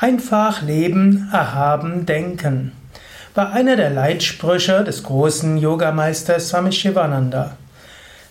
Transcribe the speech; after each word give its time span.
Einfach 0.00 0.62
leben, 0.62 1.28
erhaben 1.30 2.06
denken 2.06 2.72
war 3.34 3.52
einer 3.52 3.76
der 3.76 3.90
Leitsprüche 3.90 4.82
des 4.82 5.02
großen 5.02 5.56
Yogameisters 5.58 6.48
Swami 6.48 6.72
Shivananda. 6.72 7.56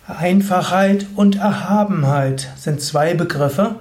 Einfachheit 0.06 1.06
und 1.16 1.36
Erhabenheit 1.36 2.48
sind 2.56 2.82
zwei 2.82 3.14
Begriffe. 3.14 3.76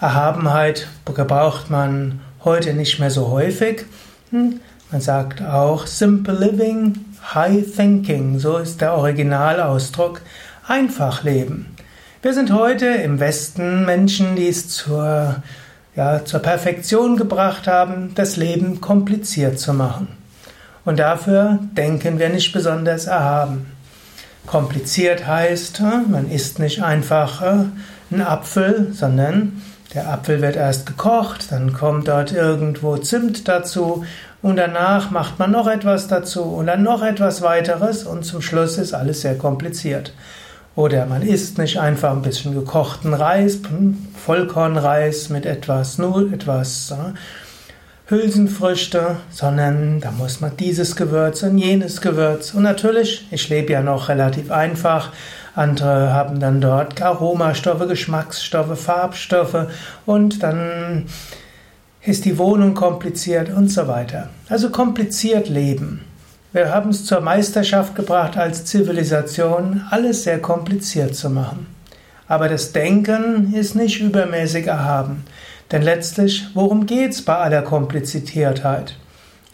Erhabenheit 0.00 0.88
gebraucht 1.14 1.70
man 1.70 2.20
heute 2.44 2.74
nicht 2.74 2.98
mehr 2.98 3.10
so 3.10 3.28
häufig. 3.28 3.84
Hm, 4.30 4.60
man 4.90 5.00
sagt 5.00 5.42
auch 5.42 5.86
Simple 5.86 6.34
Living, 6.34 6.98
High 7.34 7.64
Thinking, 7.76 8.38
so 8.38 8.56
ist 8.56 8.80
der 8.80 8.94
Originalausdruck. 8.94 10.22
Einfach 10.66 11.24
leben. 11.24 11.74
Wir 12.22 12.34
sind 12.34 12.52
heute 12.52 12.86
im 12.86 13.20
Westen 13.20 13.84
Menschen, 13.84 14.34
die 14.34 14.48
es 14.48 14.68
zur 14.68 15.42
ja, 15.98 16.24
zur 16.24 16.38
Perfektion 16.38 17.16
gebracht 17.16 17.66
haben, 17.66 18.12
das 18.14 18.36
Leben 18.36 18.80
kompliziert 18.80 19.58
zu 19.58 19.74
machen. 19.74 20.06
Und 20.84 21.00
dafür 21.00 21.58
denken 21.76 22.20
wir 22.20 22.28
nicht 22.28 22.52
besonders 22.52 23.06
erhaben. 23.06 23.66
Kompliziert 24.46 25.26
heißt, 25.26 25.80
äh, 25.80 26.08
man 26.08 26.30
isst 26.30 26.60
nicht 26.60 26.84
einfach 26.84 27.42
äh, 27.42 27.64
einen 28.12 28.22
Apfel, 28.22 28.92
sondern 28.92 29.60
der 29.92 30.08
Apfel 30.08 30.40
wird 30.40 30.54
erst 30.54 30.86
gekocht, 30.86 31.50
dann 31.50 31.72
kommt 31.72 32.06
dort 32.06 32.30
irgendwo 32.30 32.96
Zimt 32.98 33.48
dazu 33.48 34.04
und 34.40 34.54
danach 34.54 35.10
macht 35.10 35.40
man 35.40 35.50
noch 35.50 35.66
etwas 35.66 36.06
dazu 36.06 36.44
und 36.44 36.68
dann 36.68 36.84
noch 36.84 37.02
etwas 37.02 37.42
weiteres 37.42 38.04
und 38.04 38.22
zum 38.24 38.40
Schluss 38.40 38.78
ist 38.78 38.94
alles 38.94 39.22
sehr 39.22 39.36
kompliziert. 39.36 40.12
Oder 40.78 41.06
man 41.06 41.22
isst 41.22 41.58
nicht 41.58 41.80
einfach 41.80 42.12
ein 42.12 42.22
bisschen 42.22 42.54
gekochten 42.54 43.12
Reis, 43.12 43.58
Vollkornreis 44.14 45.28
mit 45.28 45.44
etwas, 45.44 45.98
nur 45.98 46.32
etwas 46.32 46.94
Hülsenfrüchte, 48.06 49.16
sondern 49.28 50.00
da 50.00 50.12
muss 50.12 50.40
man 50.40 50.56
dieses 50.56 50.94
Gewürz 50.94 51.42
und 51.42 51.58
jenes 51.58 52.00
Gewürz. 52.00 52.54
Und 52.54 52.62
natürlich, 52.62 53.26
ich 53.32 53.48
lebe 53.48 53.72
ja 53.72 53.82
noch 53.82 54.08
relativ 54.08 54.52
einfach. 54.52 55.10
Andere 55.56 56.12
haben 56.12 56.38
dann 56.38 56.60
dort 56.60 57.02
Aromastoffe, 57.02 57.88
Geschmacksstoffe, 57.88 58.78
Farbstoffe 58.78 59.66
und 60.06 60.44
dann 60.44 61.06
ist 62.02 62.24
die 62.24 62.38
Wohnung 62.38 62.74
kompliziert 62.74 63.50
und 63.50 63.66
so 63.66 63.88
weiter. 63.88 64.28
Also 64.48 64.70
kompliziert 64.70 65.48
leben. 65.48 66.04
Wir 66.50 66.72
haben 66.72 66.90
es 66.90 67.04
zur 67.04 67.20
Meisterschaft 67.20 67.94
gebracht, 67.94 68.38
als 68.38 68.64
Zivilisation 68.64 69.84
alles 69.90 70.22
sehr 70.22 70.40
kompliziert 70.40 71.14
zu 71.14 71.28
machen. 71.28 71.66
Aber 72.26 72.48
das 72.48 72.72
Denken 72.72 73.52
ist 73.52 73.74
nicht 73.74 74.00
übermäßig 74.00 74.66
erhaben. 74.66 75.24
Denn 75.70 75.82
letztlich, 75.82 76.46
worum 76.54 76.86
geht's 76.86 77.20
bei 77.20 77.36
aller 77.36 77.60
Kompliziertheit? 77.60 78.96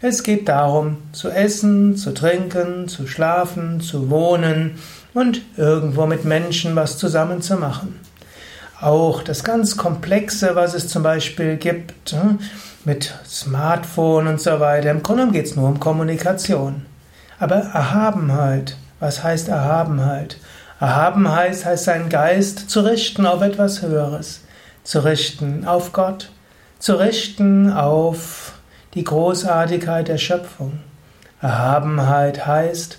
Es 0.01 0.23
geht 0.23 0.49
darum, 0.49 0.99
zu 1.11 1.31
essen, 1.31 1.97
zu 1.97 2.15
trinken, 2.15 2.87
zu 2.87 3.09
schlafen, 3.09 3.81
zu 3.81 4.09
wohnen 4.09 4.79
und 5.15 5.43
irgendwo 5.57 6.07
mit 6.07 6.25
Menschen 6.25 6.77
was 6.77 6.97
zusammen 6.97 7.43
zu 7.43 7.57
machen. 7.57 7.99
Auch 8.85 9.23
das 9.23 9.45
ganz 9.45 9.79
Komplexe, 9.79 10.57
was 10.57 10.75
es 10.75 10.89
zum 10.89 11.03
Beispiel 11.03 11.57
gibt, 11.57 12.13
hm, 12.13 12.39
mit 12.85 13.15
Smartphone 13.27 14.27
und 14.27 14.43
so 14.43 14.61
weiter. 14.61 14.91
Im 14.91 15.03
Grunde 15.03 15.33
geht 15.33 15.47
es 15.47 15.57
nur 15.57 15.71
um 15.71 15.81
Kommunikation. 15.81 16.85
Aber 17.39 17.55
Erhabenheit, 17.55 18.77
was 19.01 19.25
heißt 19.25 19.49
Erhabenheit? 19.49 20.37
Erhabenheit 20.81 21.65
heißt, 21.65 21.85
seinen 21.85 22.11
Geist 22.11 22.69
zu 22.69 22.81
richten 22.81 23.25
auf 23.25 23.41
etwas 23.41 23.81
Höheres, 23.81 24.43
zu 24.83 25.03
richten 25.03 25.67
auf 25.67 25.95
Gott, 25.95 26.31
zu 26.79 26.97
richten 26.97 27.73
auf 27.73 28.53
die 28.93 29.05
Großartigkeit 29.05 30.09
der 30.09 30.19
Schöpfung. 30.19 30.81
Erhabenheit 31.41 32.47
heißt, 32.47 32.99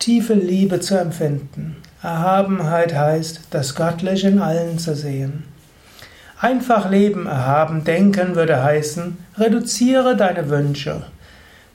tiefe 0.00 0.34
Liebe 0.34 0.80
zu 0.80 0.98
empfinden. 0.98 1.76
Erhabenheit 2.02 2.94
heißt, 2.94 3.42
das 3.50 3.76
Göttliche 3.76 4.28
in 4.28 4.40
allen 4.40 4.78
zu 4.78 4.96
sehen. 4.96 5.44
Einfach 6.40 6.90
leben, 6.90 7.26
erhaben, 7.26 7.84
denken 7.84 8.34
würde 8.34 8.64
heißen, 8.64 9.16
reduziere 9.38 10.16
deine 10.16 10.50
Wünsche, 10.50 11.04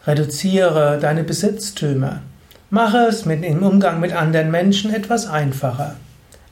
reduziere 0.06 1.00
deine 1.00 1.24
Besitztümer, 1.24 2.24
mache 2.70 3.06
es 3.08 3.26
mit, 3.26 3.46
im 3.46 3.64
Umgang 3.64 4.02
mit 4.02 4.12
anderen 4.12 4.52
Menschen 4.52 4.94
etwas 4.94 5.28
einfacher. 5.28 5.96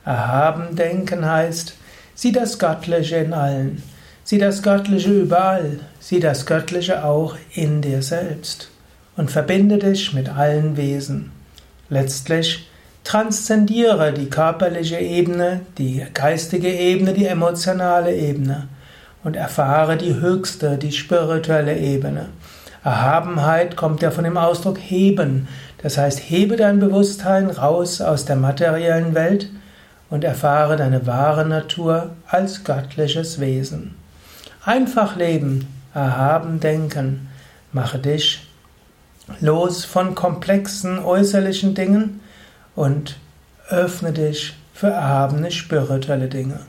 Erhaben, 0.06 0.78
denken 0.78 1.30
heißt, 1.30 1.76
sieh 2.14 2.32
das 2.32 2.58
Göttliche 2.60 3.18
in 3.18 3.34
allen, 3.34 3.84
sieh 4.24 4.38
das 4.38 4.64
Göttliche 4.64 5.12
überall, 5.12 5.80
sieh 6.00 6.22
das 6.22 6.46
Göttliche 6.46 7.04
auch 7.04 7.36
in 7.54 7.82
dir 7.82 8.02
selbst 8.02 8.70
und 9.18 9.32
verbinde 9.32 9.78
dich 9.80 10.14
mit 10.14 10.30
allen 10.30 10.78
Wesen. 10.78 11.34
Letztlich 11.90 12.70
Transzendiere 13.06 14.14
die 14.14 14.32
körperliche 14.32 14.98
Ebene, 14.98 15.62
die 15.78 16.04
geistige 16.16 16.74
Ebene, 16.74 17.14
die 17.14 17.28
emotionale 17.28 18.16
Ebene 18.16 18.68
und 19.24 19.36
erfahre 19.36 19.96
die 19.96 20.16
höchste, 20.16 20.80
die 20.80 20.92
spirituelle 20.92 21.78
Ebene. 21.78 22.30
Erhabenheit 22.84 23.76
kommt 23.76 24.02
ja 24.02 24.10
von 24.10 24.24
dem 24.24 24.38
Ausdruck 24.38 24.80
heben. 24.80 25.48
Das 25.84 26.00
heißt, 26.00 26.20
hebe 26.20 26.56
dein 26.56 26.80
Bewusstsein 26.80 27.52
raus 27.52 28.02
aus 28.02 28.26
der 28.26 28.38
materiellen 28.38 29.14
Welt 29.14 29.50
und 30.10 30.24
erfahre 30.24 30.76
deine 30.76 31.06
wahre 31.06 31.46
Natur 31.46 32.10
als 32.28 32.64
göttliches 32.64 33.40
Wesen. 33.40 33.94
Einfach 34.64 35.16
leben, 35.16 35.68
erhaben 35.94 36.60
denken, 36.60 37.30
mache 37.72 38.00
dich 38.00 38.48
los 39.42 39.86
von 39.86 40.16
komplexen 40.16 40.98
äußerlichen 40.98 41.76
Dingen, 41.76 42.22
und 42.76 43.18
öffne 43.70 44.12
dich 44.12 44.54
für 44.74 44.88
erhabene 44.88 45.52
spirituelle 45.52 46.28
Dinge. 46.28 46.60